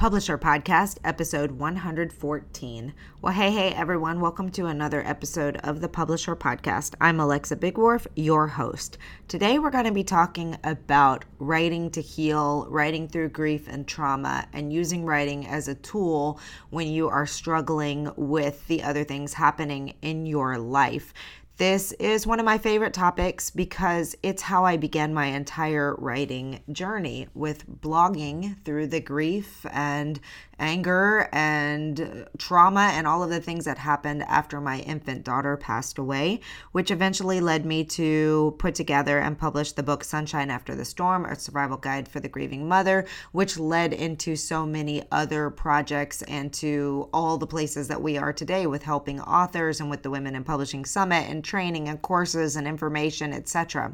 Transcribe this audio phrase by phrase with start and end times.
[0.00, 2.94] PublishHer Podcast, episode 114.
[3.20, 4.18] Well, hey, hey, everyone.
[4.18, 6.94] Welcome to another episode of the PublishHer Podcast.
[7.02, 8.96] I'm Alexa Bigwarfe, your host.
[9.28, 14.48] Today, we're going to be talking about writing to heal, writing through grief and trauma,
[14.54, 16.40] and using writing as a tool
[16.70, 21.12] when you are struggling with the other things happening in your life.
[21.60, 26.60] This is one of my favorite topics because it's how I began my entire writing
[26.72, 30.18] journey with blogging through the grief and
[30.58, 35.98] anger and trauma and all of the things that happened after my infant daughter passed
[35.98, 36.40] away,
[36.72, 41.26] which eventually led me to put together and publish the book Sunshine After the Storm,
[41.26, 46.52] a survival guide for the grieving mother, which led into so many other projects and
[46.54, 50.34] to all the places that we are today with helping authors and with the Women
[50.34, 53.92] in Publishing Summit and training and courses and information, etc.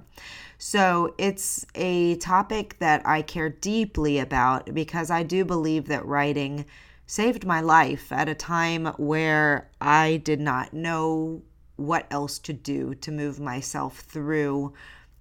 [0.59, 6.67] So it's a topic that I care deeply about because I do believe that writing
[7.07, 11.43] saved my life at a time where I did not know
[11.77, 14.75] what else to do to move myself through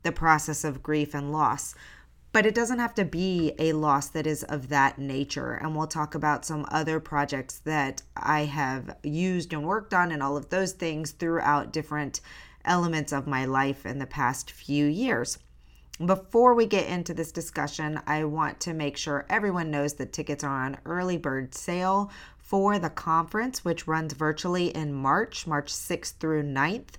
[0.04, 1.74] the process of grief and loss.
[2.36, 5.54] But it doesn't have to be a loss that is of that nature.
[5.54, 10.22] And we'll talk about some other projects that I have used and worked on and
[10.22, 12.20] all of those things throughout different
[12.66, 15.38] elements of my life in the past few years.
[16.06, 20.44] Before we get into this discussion, I want to make sure everyone knows that tickets
[20.44, 26.16] are on early bird sale for the conference, which runs virtually in March, March 6th
[26.20, 26.96] through 9th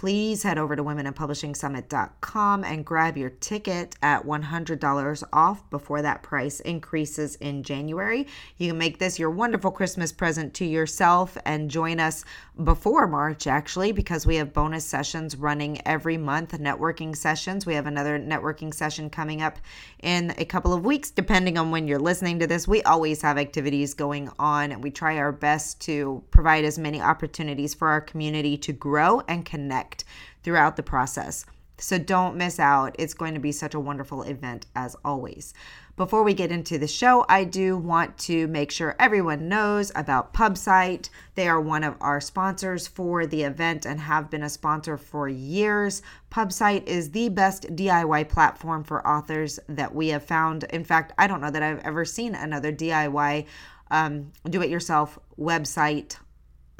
[0.00, 6.60] please head over to womeninpublishingsummit.com and grab your ticket at $100 off before that price
[6.60, 8.26] increases in January.
[8.56, 12.24] You can make this your wonderful Christmas present to yourself and join us
[12.64, 17.66] before March, actually, because we have bonus sessions running every month, networking sessions.
[17.66, 19.58] We have another networking session coming up
[20.02, 22.66] in a couple of weeks, depending on when you're listening to this.
[22.66, 27.02] We always have activities going on, and we try our best to provide as many
[27.02, 30.04] opportunities for our community to grow and connect connect
[30.42, 31.44] throughout the process.
[31.78, 32.94] So don't miss out.
[32.98, 35.54] It's going to be such a wonderful event as always.
[35.96, 40.32] Before we get into the show, I do want to make sure everyone knows about
[40.34, 41.08] Pubsite.
[41.34, 45.28] They are one of our sponsors for the event and have been a sponsor for
[45.28, 46.02] years.
[46.30, 50.64] Pubsite is the best DIY platform for authors that we have found.
[50.64, 53.46] In fact, I don't know that I've ever seen another DIY
[53.90, 56.16] um, do it yourself website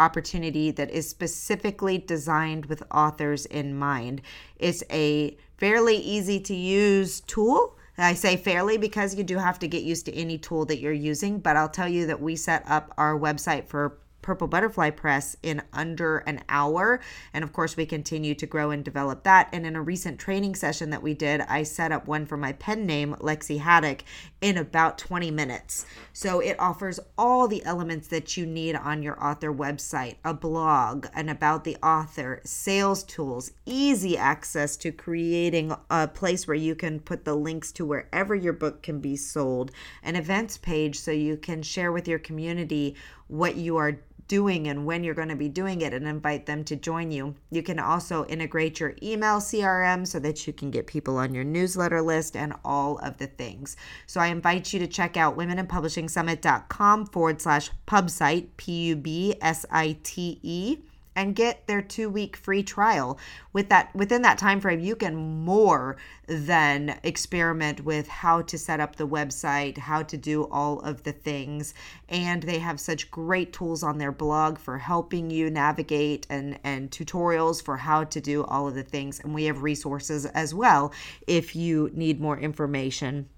[0.00, 4.22] opportunity that is specifically designed with authors in mind.
[4.58, 7.76] It's a fairly easy to use tool.
[7.98, 10.92] I say fairly because you do have to get used to any tool that you're
[10.92, 15.36] using, but I'll tell you that we set up our website for Purple Butterfly Press
[15.42, 17.00] in under an hour.
[17.32, 19.48] And of course, we continue to grow and develop that.
[19.52, 22.52] And in a recent training session that we did, I set up one for my
[22.52, 24.04] pen name, Lexi Haddock,
[24.40, 25.86] in about 20 minutes.
[26.12, 31.06] So it offers all the elements that you need on your author website a blog,
[31.14, 37.00] and about the author, sales tools, easy access to creating a place where you can
[37.00, 39.70] put the links to wherever your book can be sold,
[40.02, 42.94] an events page so you can share with your community
[43.30, 46.62] what you are doing and when you're going to be doing it and invite them
[46.62, 47.34] to join you.
[47.50, 51.42] You can also integrate your email CRM so that you can get people on your
[51.42, 53.76] newsletter list and all of the things.
[54.06, 59.66] So I invite you to check out womeninpublishingsummit.com forward slash pubsite, P U B S
[59.68, 60.78] I T E
[61.20, 63.18] and get their two week free trial.
[63.52, 68.80] With that within that time frame you can more than experiment with how to set
[68.80, 71.74] up the website how to do all of the things.
[72.08, 76.90] And they have such great tools on their blog for helping you navigate and and
[76.90, 79.20] tutorials for how to do all of the things.
[79.20, 80.90] And we have resources as well
[81.26, 83.28] if you need more information.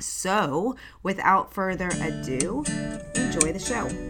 [0.00, 0.74] So
[1.04, 2.64] without further ado
[3.14, 4.09] enjoy the show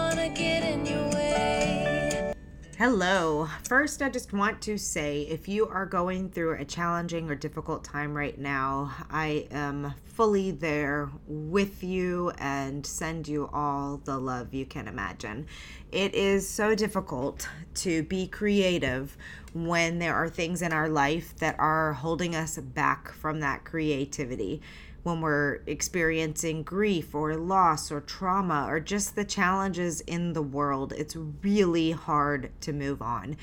[2.81, 3.47] Hello.
[3.65, 7.83] First, I just want to say if you are going through a challenging or difficult
[7.83, 14.55] time right now, I am fully there with you and send you all the love
[14.55, 15.45] you can imagine.
[15.91, 19.15] It is so difficult to be creative
[19.53, 24.59] when there are things in our life that are holding us back from that creativity
[25.03, 30.93] when we're experiencing grief or loss or trauma or just the challenges in the world.
[30.95, 33.37] It's really hard to move on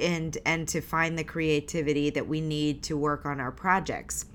[0.00, 4.26] and and to find the creativity that we need to work on our projects.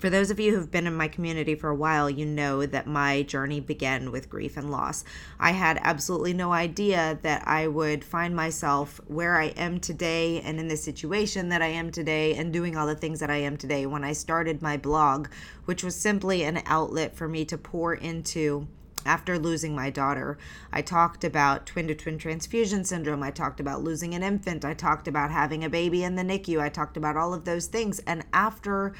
[0.00, 2.86] For those of you who've been in my community for a while, you know that
[2.86, 5.04] my journey began with grief and loss.
[5.38, 10.58] I had absolutely no idea that I would find myself where I am today and
[10.58, 13.58] in the situation that I am today and doing all the things that I am
[13.58, 15.28] today when I started my blog,
[15.66, 18.68] which was simply an outlet for me to pour into
[19.04, 20.38] after losing my daughter.
[20.72, 23.22] I talked about twin to twin transfusion syndrome.
[23.22, 24.64] I talked about losing an infant.
[24.64, 26.60] I talked about having a baby in the NICU.
[26.60, 27.98] I talked about all of those things.
[28.00, 28.94] And after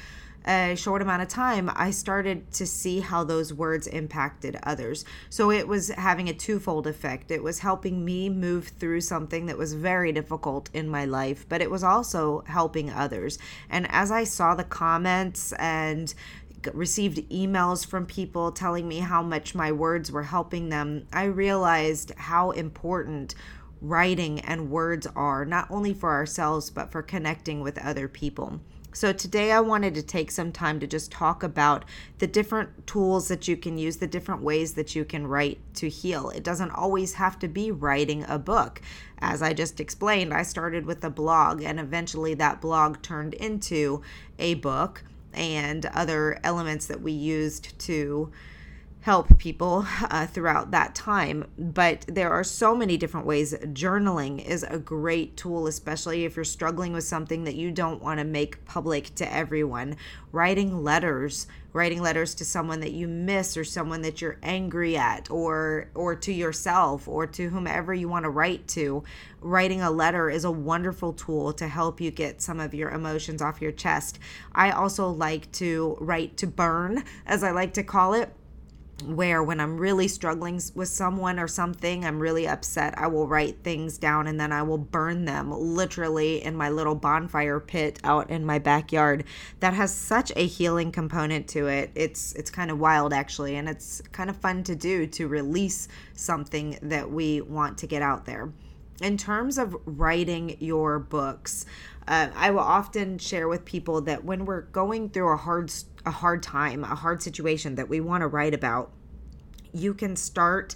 [0.45, 5.05] a short amount of time, I started to see how those words impacted others.
[5.29, 7.31] So it was having a twofold effect.
[7.31, 11.61] It was helping me move through something that was very difficult in my life, but
[11.61, 13.37] it was also helping others.
[13.69, 16.13] And as I saw the comments and
[16.73, 22.13] received emails from people telling me how much my words were helping them, I realized
[22.17, 23.35] how important
[23.81, 28.61] writing and words are, not only for ourselves, but for connecting with other people.
[28.93, 31.85] So, today I wanted to take some time to just talk about
[32.19, 35.87] the different tools that you can use, the different ways that you can write to
[35.87, 36.29] heal.
[36.29, 38.81] It doesn't always have to be writing a book.
[39.19, 44.01] As I just explained, I started with a blog, and eventually that blog turned into
[44.37, 45.03] a book
[45.33, 48.29] and other elements that we used to
[49.01, 51.45] help people uh, throughout that time.
[51.57, 53.53] But there are so many different ways.
[53.53, 58.19] Journaling is a great tool, especially if you're struggling with something that you don't want
[58.19, 59.97] to make public to everyone.
[60.31, 65.31] Writing letters, writing letters to someone that you miss or someone that you're angry at
[65.31, 69.03] or or to yourself or to whomever you want to write to.
[69.41, 73.41] Writing a letter is a wonderful tool to help you get some of your emotions
[73.41, 74.19] off your chest.
[74.53, 78.31] I also like to write to burn, as I like to call it
[79.01, 83.63] where when I'm really struggling with someone or something, I'm really upset, I will write
[83.63, 88.29] things down and then I will burn them literally in my little bonfire pit out
[88.29, 89.25] in my backyard.
[89.59, 91.91] That has such a healing component to it.
[91.95, 95.87] It's it's kind of wild actually and it's kind of fun to do to release
[96.13, 98.51] something that we want to get out there.
[99.01, 101.65] In terms of writing your books,
[102.07, 105.71] uh, I will often share with people that when we're going through a hard
[106.05, 108.91] a hard time, a hard situation that we want to write about,
[109.73, 110.75] you can start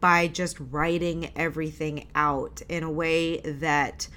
[0.00, 4.08] by just writing everything out in a way that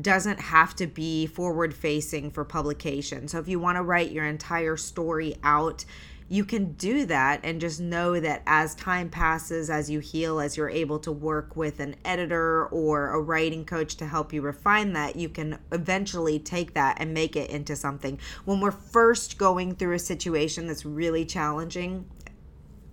[0.00, 3.28] doesn't have to be forward facing for publication.
[3.28, 5.84] So if you want to write your entire story out,
[6.28, 10.56] you can do that and just know that as time passes, as you heal, as
[10.56, 14.92] you're able to work with an editor or a writing coach to help you refine
[14.92, 18.18] that, you can eventually take that and make it into something.
[18.44, 22.04] When we're first going through a situation that's really challenging,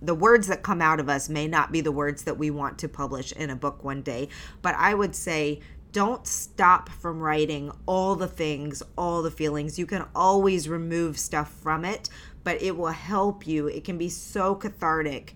[0.00, 2.78] the words that come out of us may not be the words that we want
[2.78, 4.28] to publish in a book one day,
[4.62, 5.60] but I would say
[5.96, 9.78] don't stop from writing all the things, all the feelings.
[9.78, 12.10] You can always remove stuff from it,
[12.46, 13.66] but it will help you.
[13.66, 15.34] It can be so cathartic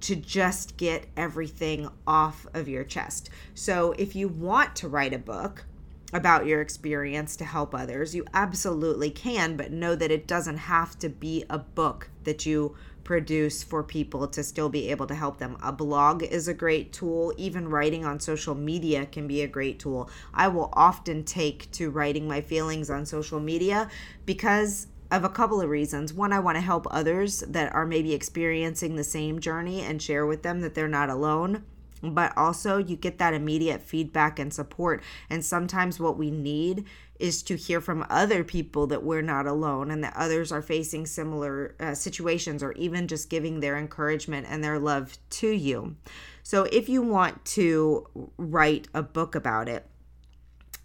[0.00, 3.28] to just get everything off of your chest.
[3.54, 5.66] So, if you want to write a book
[6.14, 10.98] about your experience to help others, you absolutely can, but know that it doesn't have
[11.00, 12.74] to be a book that you
[13.04, 15.58] produce for people to still be able to help them.
[15.62, 17.34] A blog is a great tool.
[17.36, 20.08] Even writing on social media can be a great tool.
[20.32, 23.90] I will often take to writing my feelings on social media
[24.24, 26.12] because of a couple of reasons.
[26.12, 30.26] One, I want to help others that are maybe experiencing the same journey and share
[30.26, 31.64] with them that they're not alone.
[32.02, 35.02] But also, you get that immediate feedback and support.
[35.28, 36.84] And sometimes, what we need
[37.18, 41.06] is to hear from other people that we're not alone and that others are facing
[41.06, 45.96] similar uh, situations or even just giving their encouragement and their love to you.
[46.44, 49.84] So, if you want to write a book about it,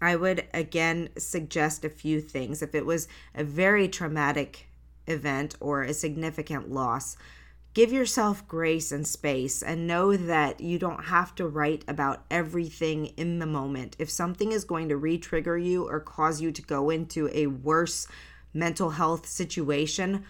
[0.00, 2.62] I would again suggest a few things.
[2.62, 4.68] If it was a very traumatic
[5.06, 7.16] event or a significant loss,
[7.74, 13.06] give yourself grace and space and know that you don't have to write about everything
[13.16, 13.96] in the moment.
[13.98, 17.46] If something is going to re trigger you or cause you to go into a
[17.48, 18.06] worse
[18.52, 20.24] mental health situation,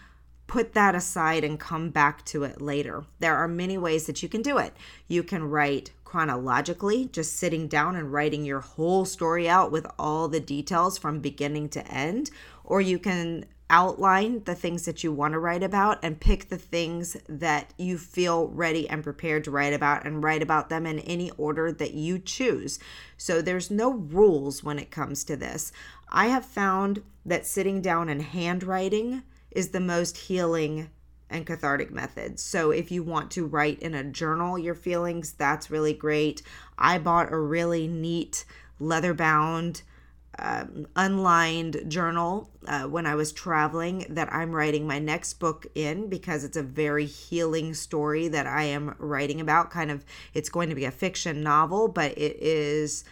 [0.46, 3.04] put that aside and come back to it later.
[3.18, 4.74] There are many ways that you can do it.
[5.08, 10.28] You can write chronologically, just sitting down and writing your whole story out with all
[10.28, 12.30] the details from beginning to end,
[12.62, 16.56] or you can outline the things that you want to write about and pick the
[16.56, 21.00] things that you feel ready and prepared to write about and write about them in
[21.00, 22.78] any order that you choose.
[23.16, 25.72] So there's no rules when it comes to this.
[26.10, 30.90] I have found that sitting down and handwriting is the most healing
[31.34, 32.42] and cathartic methods.
[32.42, 36.42] So if you want to write in a journal your feelings, that's really great.
[36.78, 38.44] I bought a really neat
[38.78, 39.82] leather bound
[40.38, 46.08] um, unlined journal uh, when I was traveling that I'm writing my next book in
[46.08, 49.70] because it's a very healing story that I am writing about.
[49.70, 53.04] Kind of, it's going to be a fiction novel, but it is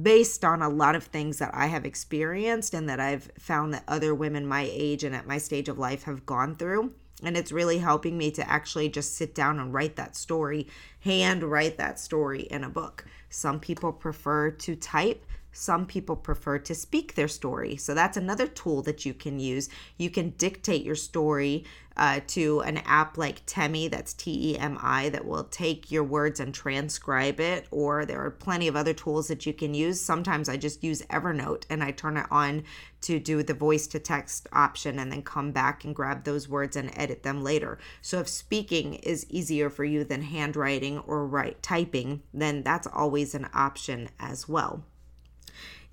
[0.00, 3.84] based on a lot of things that I have experienced and that I've found that
[3.86, 6.94] other women my age and at my stage of life have gone through.
[7.24, 10.66] And it's really helping me to actually just sit down and write that story,
[11.00, 13.04] hand write that story in a book.
[13.30, 15.24] Some people prefer to type
[15.54, 17.76] some people prefer to speak their story.
[17.76, 19.70] So that's another tool that you can use.
[19.96, 21.64] You can dictate your story
[21.96, 26.02] uh, to an app like Temi, that's T E M I, that will take your
[26.02, 27.68] words and transcribe it.
[27.70, 30.00] Or there are plenty of other tools that you can use.
[30.00, 32.64] Sometimes I just use Evernote and I turn it on
[33.02, 36.74] to do the voice to text option and then come back and grab those words
[36.74, 37.78] and edit them later.
[38.02, 43.36] So if speaking is easier for you than handwriting or write typing, then that's always
[43.36, 44.84] an option as well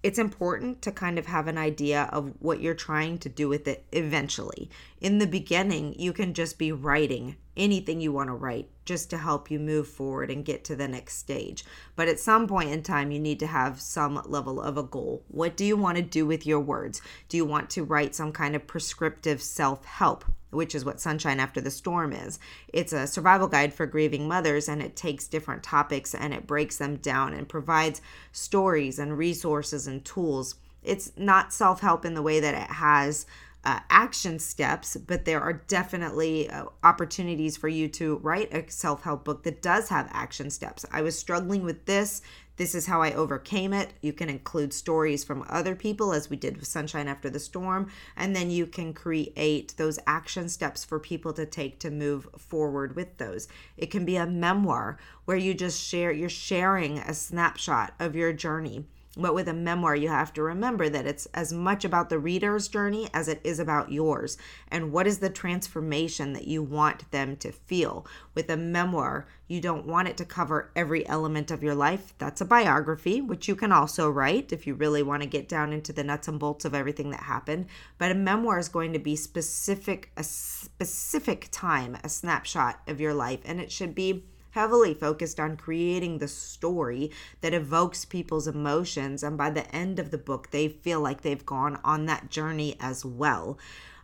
[0.04, 3.68] it's important to kind of have an idea of what you're trying to do with
[3.68, 4.70] it eventually.
[5.00, 9.18] In the beginning, you can just be writing anything you want to write just to
[9.18, 11.64] help you move forward and get to the next stage.
[11.96, 15.24] But at some point in time, you need to have some level of a goal.
[15.28, 17.02] What do you want to do with your words?
[17.30, 20.26] Do you want to write some kind of prescriptive self help?
[20.52, 22.40] Which is what Sunshine After the Storm is.
[22.68, 26.78] It's a survival guide for grieving mothers, and it takes different topics and it breaks
[26.78, 30.56] them down and provides stories and resources and tools.
[30.84, 33.26] It's not self help in the way that it has
[33.64, 39.04] uh, action steps, but there are definitely uh, opportunities for you to write a self
[39.04, 40.86] help book that does have action steps.
[40.92, 42.22] I was struggling with this.
[42.58, 43.94] This is how I overcame it.
[44.02, 47.90] You can include stories from other people, as we did with Sunshine After the Storm,
[48.16, 52.96] and then you can create those action steps for people to take to move forward
[52.96, 53.48] with those.
[53.78, 58.34] It can be a memoir where you just share, you're sharing a snapshot of your
[58.34, 58.86] journey
[59.18, 62.70] but with a memoir, you have to remember that it's as much about the reader's
[62.70, 64.38] journey as it is about yours.
[64.70, 68.06] And what is the transformation that you want them to feel?
[68.36, 72.14] With a memoir, you don't want it to cover every element of your life.
[72.20, 75.74] That's a biography, which you can also write if you really want to get down
[75.74, 77.66] into the nuts and bolts of everything that happened.
[77.98, 83.14] But a memoir is going to be specific, a specific time, a snapshot of your
[83.14, 83.42] life.
[83.44, 89.24] And it should be heavily focused on creating the story that evokes people's emotions.
[89.24, 92.76] And by the end of the book, they feel like they've gone on that journey
[92.80, 93.58] as well.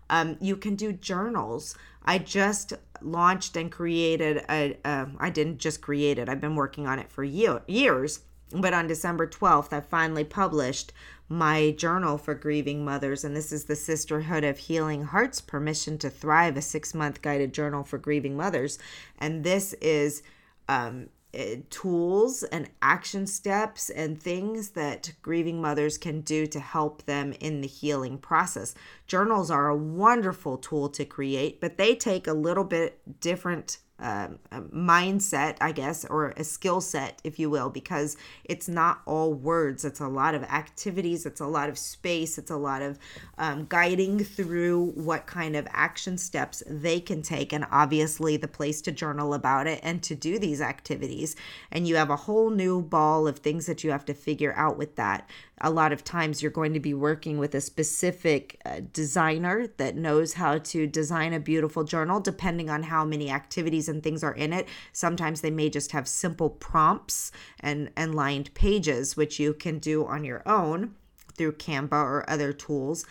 [0.09, 1.75] Um, you can do journals.
[2.03, 4.77] I just launched and created a.
[5.19, 6.29] I didn't just create it.
[6.29, 8.21] I've been working on it for year, years.
[8.51, 10.93] But on December 12th, I finally published
[11.27, 13.25] my journal for grieving mothers.
[13.25, 17.53] And this is the Sisterhood of Healing Hearts Permission to Thrive, a six month guided
[17.53, 18.79] journal for grieving mothers.
[19.19, 20.23] And this is
[20.67, 27.05] um, eh, tools and action steps and things that grieving mothers can do to help
[27.05, 28.75] them in the healing process.
[29.05, 34.39] Journals are a wonderful tool to create, but they take a little bit different um,
[34.53, 39.83] mindset, I guess, or a skill set, if you will, because it's not all words.
[39.83, 42.99] It's a lot of activities, it's a lot of space, it's a lot of
[43.37, 48.81] um, guiding through what kind of action steps they can take, and obviously the place
[48.83, 51.35] to journal about it and to do these activities.
[51.71, 54.77] And you have a whole new ball of things that you have to figure out
[54.77, 55.27] with that
[55.61, 59.95] a lot of times you're going to be working with a specific uh, designer that
[59.95, 64.35] knows how to design a beautiful journal depending on how many activities and things are
[64.35, 64.67] in it.
[64.93, 70.05] Sometimes they may just have simple prompts and and lined pages which you can do
[70.05, 70.93] on your own
[71.35, 73.05] through canva or other tools.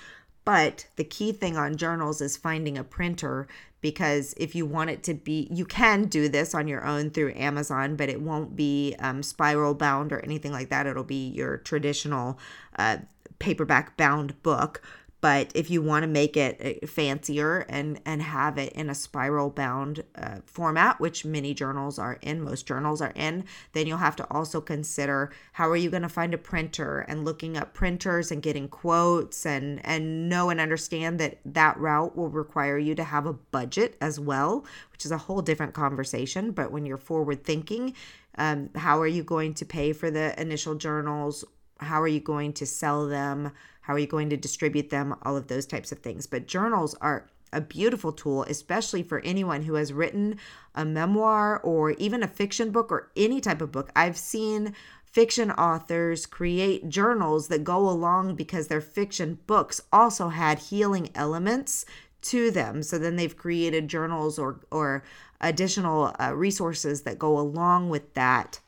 [0.45, 3.49] But the key thing on journals is finding a printer
[3.87, 7.33] because if you want it to be, you can do this on your own through
[7.37, 10.89] Amazon, but it won't be um, spiral bound or anything like that.
[10.89, 12.37] It'll be your traditional
[12.77, 12.97] uh,
[13.39, 14.83] paperback bound book
[15.21, 18.95] but if you want to make it uh, fancier and and have it in a
[18.95, 23.99] spiral bound uh, format which many journals are in most journals are in then you'll
[23.99, 27.75] have to also consider how are you going to find a printer and looking up
[27.75, 32.95] printers and getting quotes and and know and understand that that route will require you
[32.95, 34.65] to have a budget as well
[34.97, 36.53] which is a whole different conversation.
[36.53, 37.95] But when you're forward thinking
[38.39, 41.45] um, how are you going to pay for the initial journals?
[41.79, 43.53] How are you going to sell them
[43.87, 45.15] how are you going to distribute them?
[45.23, 46.27] All of those types of things.
[46.27, 50.39] But journals are a beautiful tool, especially for anyone who has written
[50.75, 53.93] a memoir or even a fiction book or any type of book.
[53.95, 54.75] I've seen
[55.05, 61.85] fiction authors create journals that go along because their fiction books also had healing elements
[62.23, 62.83] to them.
[62.83, 65.05] So then they've created journals or or
[65.41, 68.59] additional uh, resources that go along with that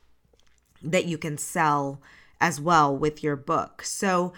[0.80, 2.00] that you can sell
[2.40, 3.82] as well with your book.
[3.82, 4.32] So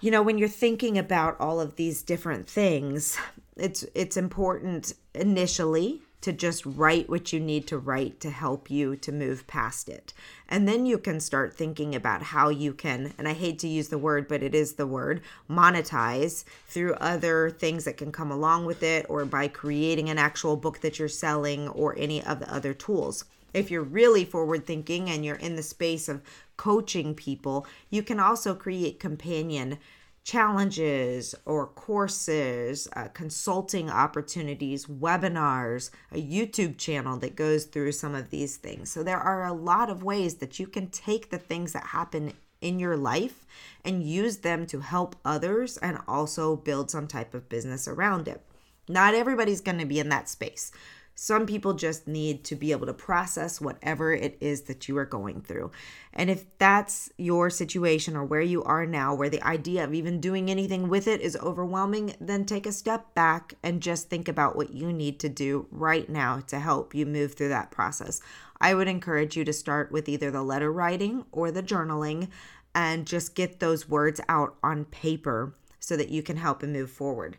[0.00, 3.18] you know, when you're thinking about all of these different things,
[3.56, 8.96] it's it's important initially to just write what you need to write to help you
[8.96, 10.12] to move past it.
[10.48, 13.88] And then you can start thinking about how you can, and I hate to use
[13.88, 18.66] the word, but it is the word, monetize through other things that can come along
[18.66, 22.52] with it or by creating an actual book that you're selling or any of the
[22.52, 23.24] other tools.
[23.56, 26.22] If you're really forward thinking and you're in the space of
[26.58, 29.78] coaching people, you can also create companion
[30.24, 38.28] challenges or courses, uh, consulting opportunities, webinars, a YouTube channel that goes through some of
[38.28, 38.90] these things.
[38.90, 42.34] So there are a lot of ways that you can take the things that happen
[42.60, 43.46] in your life
[43.86, 48.42] and use them to help others and also build some type of business around it.
[48.88, 50.70] Not everybody's going to be in that space.
[51.18, 55.06] Some people just need to be able to process whatever it is that you are
[55.06, 55.70] going through.
[56.12, 60.20] And if that's your situation or where you are now, where the idea of even
[60.20, 64.56] doing anything with it is overwhelming, then take a step back and just think about
[64.56, 68.20] what you need to do right now to help you move through that process.
[68.60, 72.28] I would encourage you to start with either the letter writing or the journaling
[72.74, 76.90] and just get those words out on paper so that you can help and move
[76.90, 77.38] forward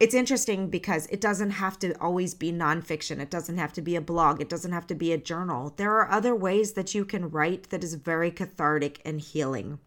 [0.00, 3.20] it's interesting because it doesn't have to always be nonfiction.
[3.20, 4.40] It doesn't have to be a blog.
[4.40, 5.72] It doesn't have to be a journal.
[5.76, 9.78] There are other ways that you can write that is very cathartic and healing.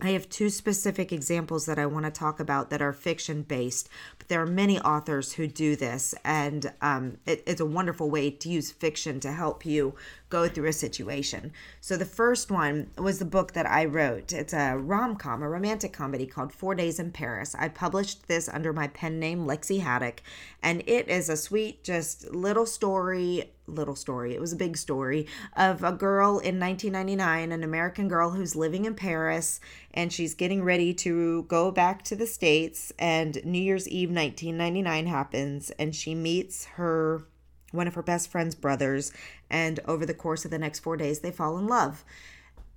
[0.00, 3.88] I have two specific examples that I want to talk about that are fiction based,
[4.18, 8.30] but there are many authors who do this, and um, it, it's a wonderful way
[8.30, 9.94] to use fiction to help you
[10.32, 11.52] go through a situation.
[11.82, 14.32] So the first one was the book that I wrote.
[14.32, 17.54] It's a rom com, a romantic comedy called Four Days in Paris.
[17.58, 20.22] I published this under my pen name, Lexi Haddock,
[20.62, 23.50] and it is a sweet, just little story.
[23.68, 28.30] Little story, it was a big story of a girl in 1999, an American girl
[28.30, 29.60] who's living in Paris,
[29.94, 32.92] and she's getting ready to go back to the States.
[32.98, 37.22] And New Year's Eve 1999 happens, and she meets her
[37.72, 39.12] one of her best friend's brothers,
[39.50, 42.04] and over the course of the next four days, they fall in love.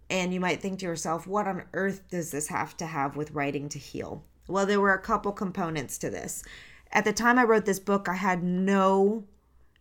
[0.10, 3.32] And you might think to yourself, what on earth does this have to have with
[3.32, 4.24] writing to heal?
[4.48, 6.44] Well, there were a couple components to this.
[6.92, 9.24] At the time I wrote this book, I had no,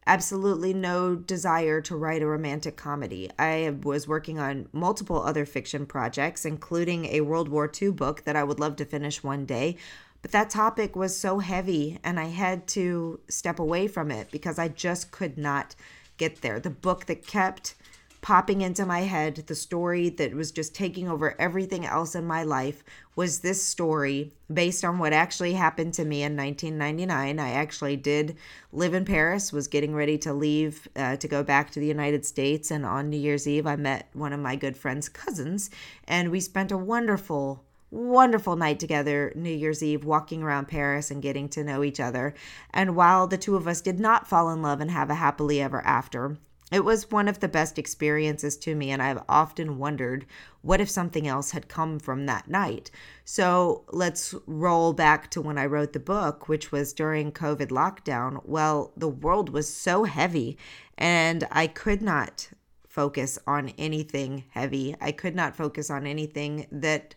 [0.07, 3.31] absolutely no desire to write a romantic comedy.
[3.39, 8.37] I was working on multiple other fiction projects, including a World War II book that
[8.37, 9.77] I would love to finish one day.
[10.25, 14.59] But that topic was so heavy, and I had to step away from it because
[14.59, 15.75] I just could not
[16.17, 16.59] get there.
[16.59, 17.75] The book that kept
[18.23, 22.43] popping into my head, the story that was just taking over everything else in my
[22.43, 22.83] life,
[23.15, 27.39] was this story based on what actually happened to me in 1999.
[27.39, 28.35] I actually did
[28.73, 32.25] live in Paris, was getting ready to leave uh, to go back to the United
[32.25, 32.71] States.
[32.71, 35.69] And on New Year's Eve, I met one of my good friend's cousins,
[36.09, 37.63] and we spent a wonderful
[37.95, 42.35] wonderful night together New Year's Eve, walking around Paris and getting to know each other.
[42.71, 45.61] And while the two of us did not fall in love and have a happily
[45.61, 46.37] ever after,
[46.73, 50.27] it was one of the best experiences to me, and I've often wondered
[50.63, 52.91] what if something else had come from that night.
[53.25, 58.41] So let's roll back to when I wrote the book, which was during COVID lockdown.
[58.45, 60.59] Well, the world was so heavy,
[60.99, 62.49] and I could not
[62.89, 64.97] focus on anything heavy.
[65.01, 67.15] I could not focus on anything that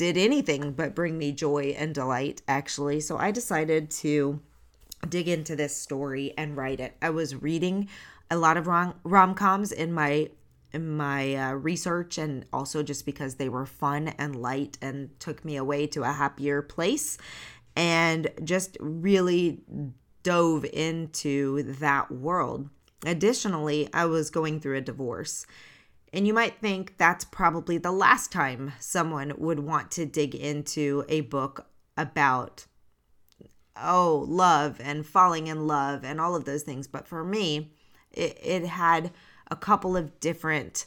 [0.00, 3.00] did anything but bring me joy and delight, actually.
[3.00, 4.40] So I decided to
[5.06, 6.96] dig into this story and write it.
[7.02, 7.86] I was reading
[8.30, 10.30] a lot of rom coms in my
[10.72, 15.44] in my uh, research and also just because they were fun and light and took
[15.44, 17.18] me away to a happier place
[17.76, 19.60] and just really
[20.22, 22.70] dove into that world.
[23.04, 25.44] Additionally, I was going through a divorce
[26.12, 31.04] and you might think that's probably the last time someone would want to dig into
[31.08, 32.66] a book about,
[33.76, 36.86] oh, love and falling in love and all of those things.
[36.86, 37.72] But for me,
[38.10, 39.12] it, it had
[39.50, 40.86] a couple of different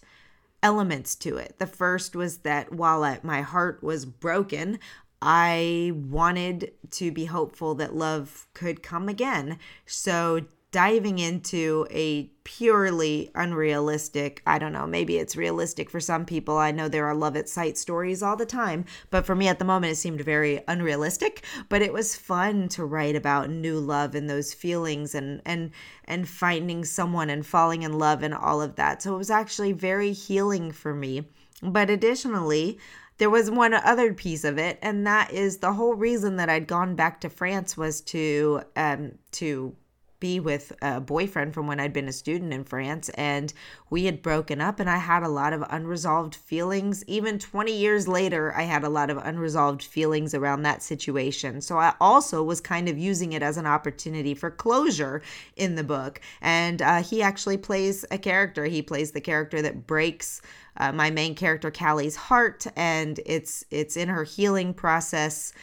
[0.62, 1.56] elements to it.
[1.60, 4.80] The first was that while my heart was broken,
[5.22, 9.58] I wanted to be hopeful that love could come again.
[9.86, 10.42] So
[10.74, 16.58] diving into a purely unrealistic, I don't know, maybe it's realistic for some people.
[16.58, 19.60] I know there are love at sight stories all the time, but for me at
[19.60, 24.16] the moment it seemed very unrealistic, but it was fun to write about new love
[24.16, 25.70] and those feelings and and
[26.06, 29.04] and finding someone and falling in love and all of that.
[29.04, 31.30] So it was actually very healing for me.
[31.62, 32.80] But additionally,
[33.20, 36.68] there was one other piece of it, and that is the whole reason that I'd
[36.68, 39.76] gone back to France was to um, to
[40.24, 43.52] be with a boyfriend from when I'd been a student in France and
[43.90, 47.04] we had broken up and I had a lot of unresolved feelings.
[47.08, 51.60] Even 20 years later, I had a lot of unresolved feelings around that situation.
[51.60, 55.22] So I also was kind of using it as an opportunity for closure
[55.58, 56.22] in the book.
[56.42, 58.64] And uh, he actually plays a character.
[58.64, 60.42] He plays the character that breaks
[60.78, 65.54] uh, my main character Callie's heart and it's it's in her healing process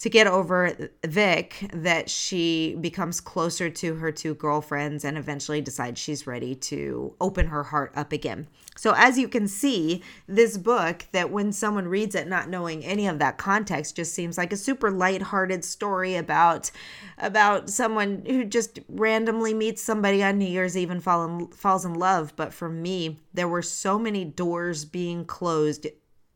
[0.00, 6.00] to get over Vic that she becomes closer to her two girlfriends and eventually decides
[6.00, 8.46] she's ready to open her heart up again.
[8.76, 13.06] So as you can see, this book that when someone reads it not knowing any
[13.06, 16.70] of that context just seems like a super light-hearted story about
[17.18, 21.84] about someone who just randomly meets somebody on New Year's Eve and fall in, falls
[21.84, 25.86] in love, but for me, there were so many doors being closed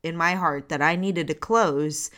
[0.03, 2.11] in my heart that I needed to close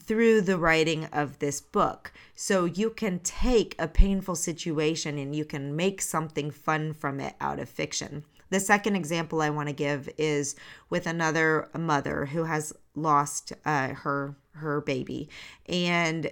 [0.00, 2.12] through the writing of this book.
[2.34, 7.34] So you can take a painful situation and you can make something fun from it
[7.40, 8.24] out of fiction.
[8.50, 10.54] The second example I want to give is
[10.90, 15.28] with another mother who has lost uh, her her baby
[15.66, 16.30] and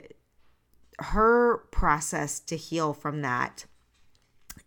[1.01, 3.65] her process to heal from that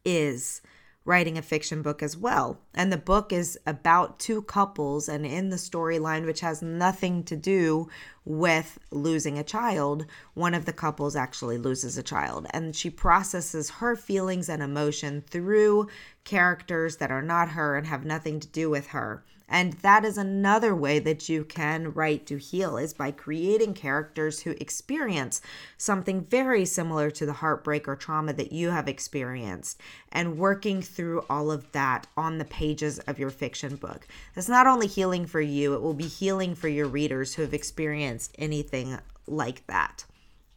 [0.04, 0.62] is
[1.06, 2.60] writing a fiction book as well.
[2.74, 7.36] And the book is about two couples, and in the storyline, which has nothing to
[7.36, 7.88] do
[8.26, 12.48] with losing a child, one of the couples actually loses a child.
[12.50, 15.88] And she processes her feelings and emotion through
[16.24, 19.24] characters that are not her and have nothing to do with her.
[19.48, 24.42] And that is another way that you can write to heal is by creating characters
[24.42, 25.42] who experience
[25.78, 29.80] something very similar to the heartbreak or trauma that you have experienced
[30.12, 34.08] and working through all of that on the pages of your fiction book.
[34.34, 37.54] That's not only healing for you, it will be healing for your readers who have
[37.54, 40.06] experienced anything like that.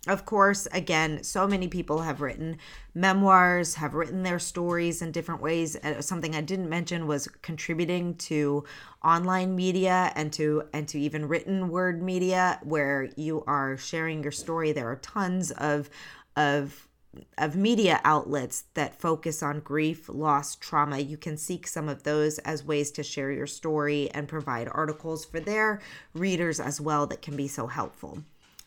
[0.07, 2.59] Of course, again, so many people have written
[2.95, 5.77] memoirs, have written their stories in different ways.
[5.77, 8.65] Uh, something I didn't mention was contributing to
[9.05, 14.33] online media and to and to even written word media where you are sharing your
[14.33, 14.71] story.
[14.73, 15.91] There are tons of
[16.37, 16.89] of
[17.37, 20.99] of media outlets that focus on grief, loss, trauma.
[20.99, 25.25] You can seek some of those as ways to share your story and provide articles
[25.25, 25.81] for their
[26.15, 28.23] readers as well that can be so helpful.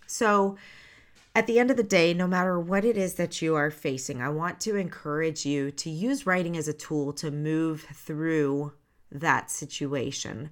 [0.08, 0.58] So,
[1.34, 4.22] at the end of the day, no matter what it is that you are facing,
[4.22, 8.74] I want to encourage you to use writing as a tool to move through
[9.10, 10.50] that situation.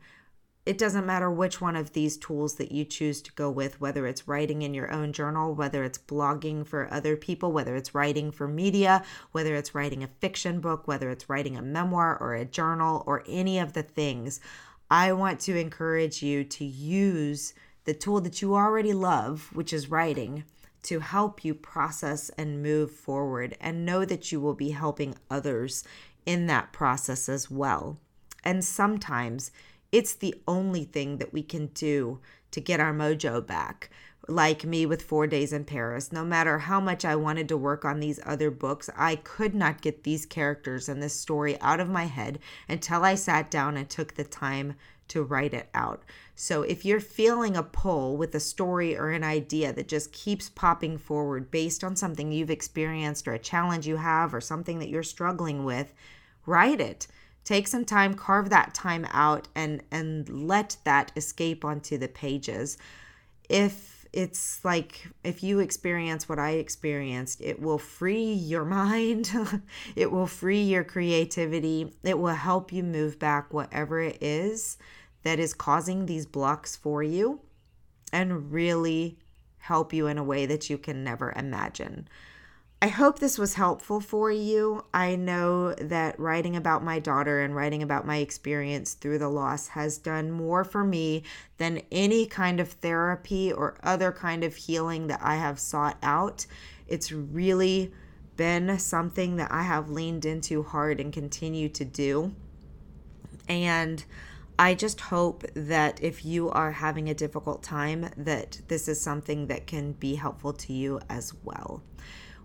[0.65, 4.07] It doesn't matter which one of these tools that you choose to go with, whether
[4.07, 8.31] it's writing in your own journal, whether it's blogging for other people, whether it's writing
[8.31, 12.45] for media, whether it's writing a fiction book, whether it's writing a memoir or a
[12.45, 14.39] journal or any of the things.
[14.89, 19.89] I want to encourage you to use the tool that you already love, which is
[19.89, 20.45] writing
[20.83, 25.83] to help you process and move forward and know that you will be helping others
[26.25, 27.97] in that process as well.
[28.43, 29.51] And sometimes
[29.91, 32.19] it's the only thing that we can do
[32.51, 33.89] to get our mojo back.
[34.27, 37.83] Like me with Four Days in Paris, no matter how much I wanted to work
[37.83, 41.89] on these other books, I could not get these characters and this story out of
[41.89, 42.37] my head
[42.67, 44.75] until I sat down and took the time
[45.07, 46.03] to write it out.
[46.41, 50.47] So if you're feeling a pull with a story or an idea that just keeps
[50.47, 54.87] popping forward based on something you've experienced or a challenge you have or something that
[54.87, 55.93] you're struggling with,
[56.45, 57.07] write it.
[57.43, 62.77] Take some time, carve that time out and and let that escape onto the pages.
[63.49, 69.29] If it's like if you experience what I experienced, it will free your mind,
[69.97, 74.77] it will free your creativity, it will help you move back whatever it is
[75.23, 77.41] that is causing these blocks for you
[78.11, 79.17] and really
[79.57, 82.07] help you in a way that you can never imagine.
[82.81, 84.85] I hope this was helpful for you.
[84.93, 89.67] I know that writing about my daughter and writing about my experience through the loss
[89.69, 91.23] has done more for me
[91.57, 96.45] than any kind of therapy or other kind of healing that I have sought out.
[96.87, 97.91] It's really
[98.37, 102.33] been something that I have leaned into hard and continue to do.
[103.49, 104.05] And
[104.59, 109.47] I just hope that if you are having a difficult time that this is something
[109.47, 111.81] that can be helpful to you as well.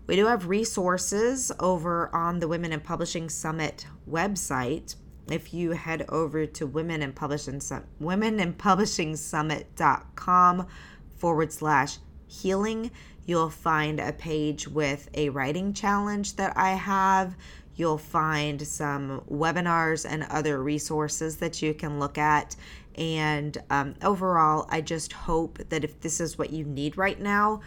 [0.07, 4.95] We do have resources over on the Women in Publishing Summit website.
[5.29, 7.61] If you head over to Women in Publishing
[7.99, 10.67] Women in Publishing Summit.com
[11.17, 11.97] forward slash
[12.27, 12.91] healing,
[13.25, 17.35] you'll find a page with a writing challenge that I have.
[17.75, 22.55] You'll find some webinars and other resources that you can look at.
[22.95, 27.61] And um, overall, I just hope that if this is what you need right now,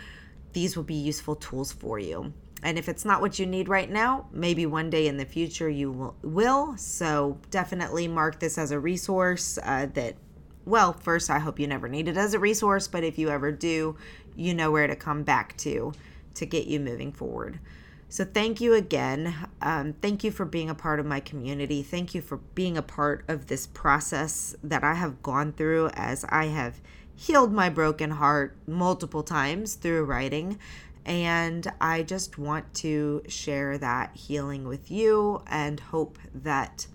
[0.52, 2.32] these will be useful tools for you.
[2.62, 5.68] And if it's not what you need right now, maybe one day in the future
[5.68, 6.16] you will.
[6.22, 6.76] will.
[6.76, 10.16] So definitely mark this as a resource uh, that,
[10.64, 13.52] well, first, I hope you never need it as a resource, but if you ever
[13.52, 13.96] do,
[14.34, 15.92] you know where to come back to
[16.34, 17.60] to get you moving forward.
[18.10, 19.34] So, thank you again.
[19.60, 21.82] Um, thank you for being a part of my community.
[21.82, 26.24] Thank you for being a part of this process that I have gone through as
[26.30, 26.80] I have
[27.14, 30.58] healed my broken heart multiple times through writing.
[31.04, 36.86] And I just want to share that healing with you and hope that,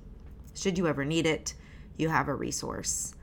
[0.56, 1.54] should you ever need it,
[1.98, 3.14] you have a resource.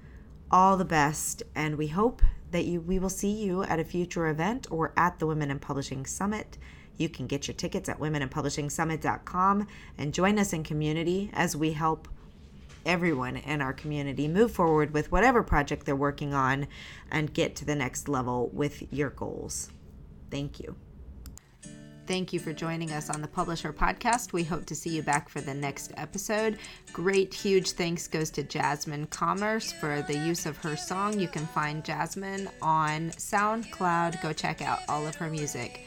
[0.51, 4.29] All the best, and we hope that you we will see you at a future
[4.29, 6.59] event or at the Women in Publishing Summit.
[7.01, 12.09] You can get your tickets at womeninpublishingsummit.com and join us in community as we help
[12.85, 16.67] everyone in our community move forward with whatever project they're working on
[17.11, 19.71] and get to the next level with your goals.
[20.31, 20.77] Thank you.
[22.07, 24.35] Thank you for joining us on the PublishHer Podcast.
[24.35, 26.59] We hope to see you back for the next episode.
[26.93, 31.19] Great, huge thanks goes to Jasmine Commerce for the use of her song.
[31.19, 34.21] You can find Jasmine on SoundCloud.
[34.21, 35.87] Go check out all of her music.